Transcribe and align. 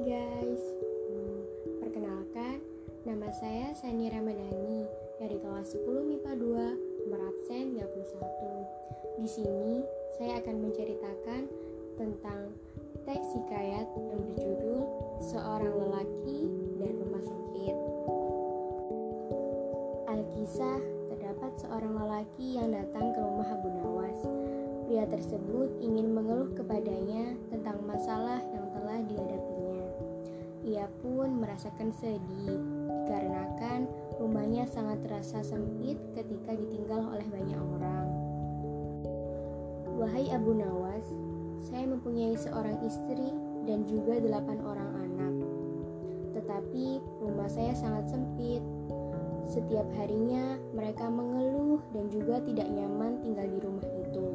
Guys, 0.00 0.64
hmm, 1.12 1.40
perkenalkan 1.76 2.56
nama 3.04 3.28
saya 3.36 3.76
Sani 3.76 4.08
Ramadhani 4.08 4.88
dari 5.20 5.36
kelas 5.36 5.76
10 5.76 6.08
MIPA 6.08 6.40
2 6.40 7.04
nomor 7.04 7.20
absen 7.28 7.76
31. 7.76 9.20
Di 9.20 9.28
sini 9.28 9.84
saya 10.16 10.40
akan 10.40 10.56
menceritakan 10.56 11.42
tentang 12.00 12.48
teks 13.04 13.28
hikayat 13.44 13.92
yang 13.92 14.24
berjudul 14.24 14.88
Seorang 15.20 15.68
Lelaki 15.68 16.48
dan 16.80 16.92
Rumah 16.96 17.24
Sakit. 17.28 17.76
Alkisah 20.08 20.80
terdapat 21.12 21.52
seorang 21.60 21.92
lelaki 22.00 22.56
yang 22.56 22.72
datang 22.72 23.12
ke 23.12 23.20
rumah 23.20 23.52
Abu 23.52 23.68
Nawas. 23.68 24.18
Pria 24.88 25.04
tersebut 25.06 25.76
ingin 25.84 26.16
mengeluh 26.16 26.56
kepadanya 26.56 27.36
tentang 27.52 27.78
masalah 27.84 28.40
yang 28.50 28.59
ia 30.80 30.88
pun 31.04 31.44
merasakan 31.44 31.92
sedih 31.92 32.56
dikarenakan 33.04 33.84
rumahnya 34.16 34.64
sangat 34.64 35.04
terasa 35.04 35.44
sempit 35.44 36.00
ketika 36.16 36.56
ditinggal 36.56 37.04
oleh 37.04 37.28
banyak 37.28 37.60
orang. 37.60 38.08
Wahai 40.00 40.32
Abu 40.32 40.56
Nawas, 40.56 41.04
saya 41.68 41.84
mempunyai 41.84 42.32
seorang 42.32 42.80
istri 42.80 43.28
dan 43.68 43.84
juga 43.84 44.24
delapan 44.24 44.56
orang 44.64 44.90
anak. 45.04 45.34
Tetapi 46.40 47.04
rumah 47.28 47.52
saya 47.52 47.76
sangat 47.76 48.16
sempit. 48.16 48.64
Setiap 49.52 49.84
harinya 50.00 50.56
mereka 50.72 51.12
mengeluh 51.12 51.84
dan 51.92 52.08
juga 52.08 52.40
tidak 52.40 52.72
nyaman 52.72 53.20
tinggal 53.20 53.44
di 53.44 53.58
rumah 53.60 53.84
itu. 53.84 54.28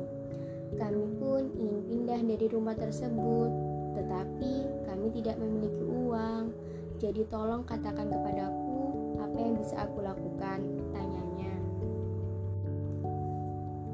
Kami 0.77 1.05
pun 1.17 1.49
ingin 1.57 1.81
pindah 1.89 2.21
dari 2.21 2.45
rumah 2.53 2.77
tersebut, 2.77 3.74
tetapi 3.95 4.53
kami 4.85 5.07
tidak 5.15 5.39
memiliki 5.39 5.83
uang. 5.83 6.51
Jadi 6.99 7.27
tolong 7.27 7.63
katakan 7.67 8.07
kepadaku 8.07 9.15
apa 9.19 9.37
yang 9.39 9.55
bisa 9.59 9.75
aku 9.83 9.99
lakukan, 10.03 10.59
tanyanya. 10.95 11.53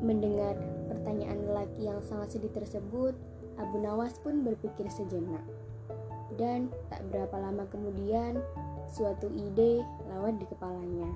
Mendengar 0.02 0.58
pertanyaan 0.90 1.40
lelaki 1.46 1.90
yang 1.90 2.02
sangat 2.02 2.38
sedih 2.38 2.54
tersebut, 2.54 3.14
Abu 3.58 3.78
Nawas 3.82 4.18
pun 4.22 4.42
berpikir 4.42 4.90
sejenak. 4.90 5.46
Dan 6.38 6.70
tak 6.90 7.06
berapa 7.10 7.38
lama 7.38 7.66
kemudian, 7.70 8.42
suatu 8.90 9.30
ide 9.30 9.82
lewat 10.10 10.38
di 10.42 10.46
kepalanya. 10.50 11.10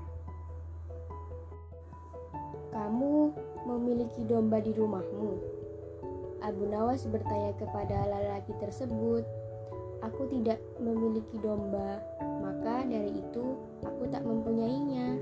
Kamu 2.76 3.32
memiliki 3.66 4.28
domba 4.28 4.60
di 4.60 4.76
rumahmu? 4.76 5.55
Abu 6.46 6.70
Nawas 6.70 7.02
bertanya 7.10 7.58
kepada 7.58 8.06
lelaki 8.06 8.54
tersebut. 8.62 9.26
Aku 10.06 10.30
tidak 10.30 10.62
memiliki 10.78 11.42
domba, 11.42 11.98
maka 12.22 12.86
dari 12.86 13.18
itu 13.18 13.58
aku 13.82 14.06
tak 14.14 14.22
mempunyainya. 14.22 15.18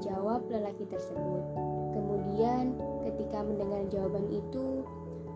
Jawab 0.00 0.48
lelaki 0.48 0.88
tersebut. 0.88 1.44
Kemudian, 1.92 2.72
ketika 3.04 3.44
mendengar 3.44 3.84
jawaban 3.92 4.24
itu, 4.32 4.88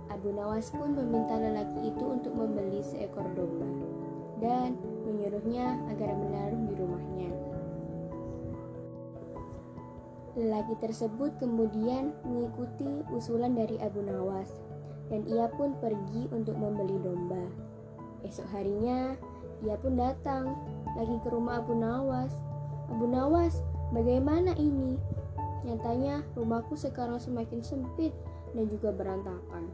Abu 0.09 0.33
Nawas 0.33 0.73
pun 0.73 0.97
meminta 0.97 1.37
lelaki 1.37 1.93
itu 1.93 2.05
untuk 2.09 2.33
membeli 2.33 2.81
seekor 2.81 3.29
domba 3.37 3.69
dan 4.41 4.81
menyuruhnya 5.05 5.77
agar 5.93 6.17
menaruh 6.17 6.63
di 6.73 6.75
rumahnya. 6.81 7.31
Lelaki 10.41 10.75
tersebut 10.81 11.37
kemudian 11.37 12.17
mengikuti 12.25 13.05
usulan 13.13 13.53
dari 13.53 13.77
Abu 13.77 14.01
Nawas 14.01 14.49
dan 15.09 15.27
ia 15.27 15.49
pun 15.51 15.75
pergi 15.81 16.29
untuk 16.31 16.55
membeli 16.55 16.99
domba. 17.01 17.43
Esok 18.23 18.47
harinya, 18.55 19.17
ia 19.63 19.75
pun 19.79 19.99
datang 19.99 20.55
lagi 20.95 21.17
ke 21.23 21.29
rumah 21.31 21.63
Abu 21.63 21.75
Nawas. 21.75 22.35
Abu 22.91 23.09
Nawas, 23.09 23.63
bagaimana 23.91 24.55
ini? 24.59 24.99
Nyatanya 25.63 26.27
rumahku 26.35 26.75
sekarang 26.75 27.23
semakin 27.23 27.63
sempit 27.63 28.13
dan 28.53 28.67
juga 28.67 28.91
berantakan. 28.91 29.71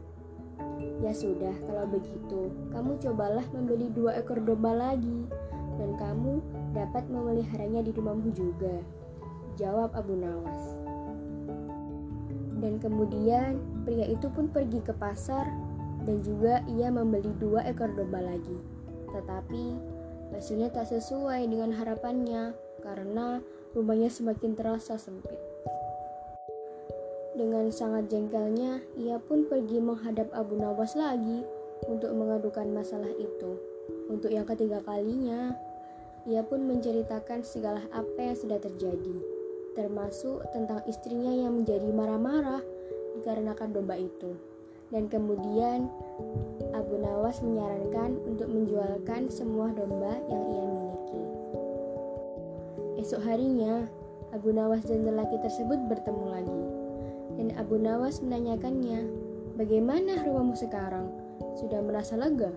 Ya 0.99 1.11
sudah, 1.15 1.55
kalau 1.67 1.87
begitu, 1.87 2.51
kamu 2.71 2.99
cobalah 2.99 3.43
membeli 3.55 3.87
dua 3.91 4.19
ekor 4.19 4.43
domba 4.43 4.75
lagi, 4.75 5.27
dan 5.79 5.95
kamu 5.95 6.43
dapat 6.75 7.07
memeliharanya 7.07 7.81
di 7.83 7.91
rumahmu 7.95 8.29
juga. 8.35 8.83
Jawab 9.55 9.95
Abu 9.95 10.15
Nawas. 10.15 10.78
Dan 12.59 12.77
kemudian 12.77 13.59
pria 13.87 14.05
itu 14.05 14.27
pun 14.31 14.51
pergi 14.51 14.83
ke 14.83 14.91
pasar 14.95 15.47
dan 16.03 16.19
juga 16.23 16.63
ia 16.67 16.91
membeli 16.91 17.31
dua 17.39 17.63
ekor 17.67 17.91
domba 17.95 18.19
lagi. 18.19 18.59
Tetapi 19.09 19.63
hasilnya 20.35 20.69
tak 20.69 20.91
sesuai 20.91 21.47
dengan 21.49 21.73
harapannya 21.73 22.53
karena 22.83 23.41
rumahnya 23.75 24.11
semakin 24.11 24.55
terasa 24.55 24.99
sempit. 24.99 25.37
Dengan 27.39 27.71
sangat 27.71 28.11
jengkelnya, 28.11 28.83
ia 28.99 29.15
pun 29.15 29.47
pergi 29.47 29.79
menghadap 29.79 30.27
Abu 30.35 30.59
Nawas 30.59 30.99
lagi 30.99 31.47
untuk 31.87 32.11
mengadukan 32.11 32.67
masalah 32.67 33.09
itu. 33.15 33.55
Untuk 34.11 34.33
yang 34.33 34.43
ketiga 34.43 34.83
kalinya, 34.83 35.55
ia 36.27 36.43
pun 36.43 36.67
menceritakan 36.67 37.45
segala 37.47 37.85
apa 37.95 38.19
yang 38.19 38.35
sudah 38.35 38.59
terjadi, 38.59 39.38
termasuk 39.73 40.45
tentang 40.53 40.81
istrinya 40.89 41.33
yang 41.33 41.61
menjadi 41.61 41.89
marah-marah 41.89 42.63
dikarenakan 43.19 43.69
domba 43.73 43.95
itu. 43.99 44.33
Dan 44.89 45.05
kemudian 45.05 45.85
Abu 46.73 46.97
Nawas 46.97 47.45
menyarankan 47.45 48.17
untuk 48.25 48.49
menjualkan 48.49 49.29
semua 49.29 49.69
domba 49.69 50.17
yang 50.29 50.43
ia 50.49 50.65
miliki. 50.65 51.23
Esok 53.05 53.21
harinya, 53.21 53.85
Abu 54.33 54.49
Nawas 54.49 54.85
dan 54.85 55.05
lelaki 55.05 55.37
tersebut 55.45 55.77
bertemu 55.89 56.25
lagi 56.25 56.61
dan 57.39 57.55
Abu 57.55 57.79
Nawas 57.79 58.19
menanyakannya, 58.19 59.07
"Bagaimana 59.55 60.27
rumahmu 60.27 60.59
sekarang? 60.59 61.07
Sudah 61.55 61.79
merasa 61.79 62.19
lega?" 62.19 62.51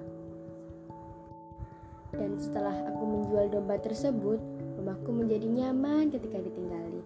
Dan 2.10 2.34
setelah 2.42 2.74
aku 2.90 3.02
menjual 3.06 3.46
domba 3.54 3.78
tersebut, 3.78 4.42
rumahku 4.82 5.14
menjadi 5.14 5.46
nyaman 5.46 6.10
ketika 6.10 6.42
ditinggali. 6.42 7.01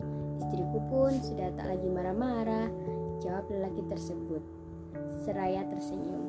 Istriku 0.46 0.78
pun 0.86 1.10
sudah 1.18 1.50
tak 1.58 1.66
lagi 1.66 1.90
marah-marah, 1.90 2.70
jawab 3.18 3.50
lelaki 3.50 3.82
tersebut. 3.90 4.38
Seraya 5.26 5.66
tersenyum. 5.66 6.22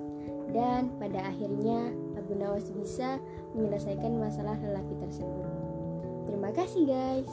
Dan 0.50 0.90
pada 0.98 1.22
akhirnya 1.30 1.94
Abu 2.18 2.34
Nawas 2.34 2.74
bisa 2.74 3.22
menyelesaikan 3.54 4.18
masalah 4.18 4.58
lelaki 4.58 4.98
tersebut. 4.98 5.46
Terima 6.26 6.50
kasih 6.50 6.84
guys. 6.90 7.30